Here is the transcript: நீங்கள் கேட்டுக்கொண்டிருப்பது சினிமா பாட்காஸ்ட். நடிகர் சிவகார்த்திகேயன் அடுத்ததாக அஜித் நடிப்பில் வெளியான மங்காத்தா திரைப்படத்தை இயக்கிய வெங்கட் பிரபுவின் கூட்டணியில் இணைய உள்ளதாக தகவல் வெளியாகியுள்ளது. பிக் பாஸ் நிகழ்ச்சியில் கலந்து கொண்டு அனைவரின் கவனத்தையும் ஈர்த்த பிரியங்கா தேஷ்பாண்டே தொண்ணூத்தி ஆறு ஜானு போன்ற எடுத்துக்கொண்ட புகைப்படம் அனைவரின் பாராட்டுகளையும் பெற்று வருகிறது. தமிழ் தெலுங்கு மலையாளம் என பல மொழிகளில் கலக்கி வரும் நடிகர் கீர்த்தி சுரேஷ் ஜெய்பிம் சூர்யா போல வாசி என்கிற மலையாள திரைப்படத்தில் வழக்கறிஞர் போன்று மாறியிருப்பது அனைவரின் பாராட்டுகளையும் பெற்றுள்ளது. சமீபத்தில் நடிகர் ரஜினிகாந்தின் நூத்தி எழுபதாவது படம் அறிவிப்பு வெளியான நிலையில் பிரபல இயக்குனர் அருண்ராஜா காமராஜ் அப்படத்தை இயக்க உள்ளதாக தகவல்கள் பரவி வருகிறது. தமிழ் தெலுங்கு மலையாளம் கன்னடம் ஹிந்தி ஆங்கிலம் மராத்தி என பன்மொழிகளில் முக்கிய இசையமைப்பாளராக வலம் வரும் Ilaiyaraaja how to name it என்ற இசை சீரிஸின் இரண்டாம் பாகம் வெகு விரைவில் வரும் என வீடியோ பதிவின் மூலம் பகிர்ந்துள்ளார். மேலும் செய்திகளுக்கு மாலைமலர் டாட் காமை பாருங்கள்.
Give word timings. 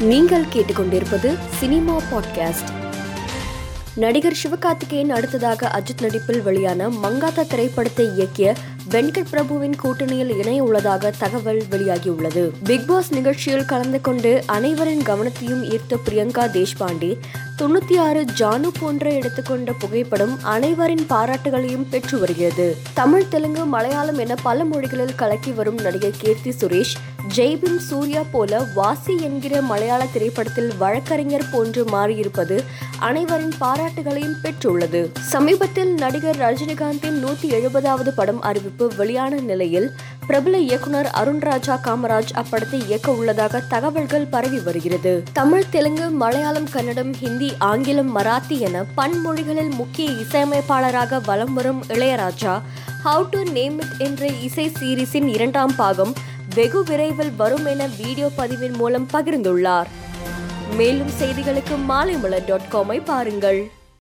நீங்கள் 0.00 0.44
கேட்டுக்கொண்டிருப்பது 0.44 1.38
சினிமா 1.58 2.00
பாட்காஸ்ட். 2.12 2.68
நடிகர் 3.94 4.36
சிவகார்த்திகேயன் 4.42 5.08
அடுத்ததாக 5.08 5.68
அஜித் 5.68 6.00
நடிப்பில் 6.00 6.42
வெளியான 6.42 6.88
மங்காத்தா 6.88 7.46
திரைப்படத்தை 7.46 8.06
இயக்கிய 8.06 8.56
வெங்கட் 8.88 9.26
பிரபுவின் 9.30 9.74
கூட்டணியில் 9.82 10.36
இணைய 10.36 10.62
உள்ளதாக 10.62 11.12
தகவல் 11.18 11.62
வெளியாகியுள்ளது. 11.70 12.50
பிக் 12.64 12.86
பாஸ் 12.86 13.12
நிகழ்ச்சியில் 13.12 13.64
கலந்து 13.64 14.00
கொண்டு 14.00 14.42
அனைவரின் 14.46 15.02
கவனத்தையும் 15.02 15.64
ஈர்த்த 15.64 15.96
பிரியங்கா 16.08 16.44
தேஷ்பாண்டே 16.56 17.18
தொண்ணூத்தி 17.58 17.98
ஆறு 17.98 18.24
ஜானு 18.38 18.66
போன்ற 18.80 19.10
எடுத்துக்கொண்ட 19.10 19.72
புகைப்படம் 19.72 20.38
அனைவரின் 20.42 21.06
பாராட்டுகளையும் 21.08 21.86
பெற்று 21.90 22.18
வருகிறது. 22.18 22.76
தமிழ் 22.94 23.28
தெலுங்கு 23.28 23.64
மலையாளம் 23.64 24.18
என 24.18 24.34
பல 24.34 24.64
மொழிகளில் 24.64 25.14
கலக்கி 25.14 25.50
வரும் 25.50 25.80
நடிகர் 25.80 26.18
கீர்த்தி 26.18 26.50
சுரேஷ் 26.50 26.94
ஜெய்பிம் 27.36 27.76
சூர்யா 27.76 28.22
போல 28.30 28.62
வாசி 28.74 29.18
என்கிற 29.20 29.62
மலையாள 29.62 30.06
திரைப்படத்தில் 30.12 30.72
வழக்கறிஞர் 30.78 31.50
போன்று 31.52 31.84
மாறியிருப்பது 31.84 32.58
அனைவரின் 32.98 33.52
பாராட்டுகளையும் 33.60 34.36
பெற்றுள்ளது. 34.42 35.10
சமீபத்தில் 35.20 35.94
நடிகர் 35.94 36.36
ரஜினிகாந்தின் 36.36 37.24
நூத்தி 37.24 37.48
எழுபதாவது 37.48 38.08
படம் 38.16 38.40
அறிவிப்பு 38.40 38.79
வெளியான 38.88 39.40
நிலையில் 39.40 39.90
பிரபல 40.26 40.58
இயக்குனர் 40.58 41.10
அருண்ராஜா 41.14 41.78
காமராஜ் 41.84 42.32
அப்படத்தை 42.34 42.86
இயக்க 42.86 43.12
உள்ளதாக 43.12 43.60
தகவல்கள் 43.60 44.26
பரவி 44.30 44.58
வருகிறது. 44.58 45.22
தமிழ் 45.32 45.68
தெலுங்கு 45.70 46.10
மலையாளம் 46.10 46.68
கன்னடம் 46.70 47.14
ஹிந்தி 47.14 47.52
ஆங்கிலம் 47.58 48.16
மராத்தி 48.16 48.58
என 48.58 48.84
பன்மொழிகளில் 48.96 49.70
முக்கிய 49.70 50.10
இசையமைப்பாளராக 50.10 51.20
வலம் 51.24 51.54
வரும் 51.54 51.84
Ilaiyaraaja 51.88 52.60
how 53.04 53.26
to 53.30 53.42
name 53.42 53.78
it 53.78 53.98
என்ற 53.98 54.26
இசை 54.26 54.72
சீரிஸின் 54.80 55.26
இரண்டாம் 55.26 55.74
பாகம் 55.76 56.12
வெகு 56.54 56.84
விரைவில் 56.84 57.32
வரும் 57.36 57.66
என 57.66 57.86
வீடியோ 57.86 58.30
பதிவின் 58.38 58.76
மூலம் 58.76 59.08
பகிர்ந்துள்ளார். 59.12 59.86
மேலும் 60.76 61.10
செய்திகளுக்கு 61.20 61.76
மாலைமலர் 61.88 62.44
டாட் 62.46 62.68
காமை 62.72 63.04
பாருங்கள். 63.04 63.70